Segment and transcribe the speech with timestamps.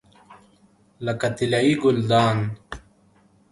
[1.05, 2.37] لکه طلایي ګلدان.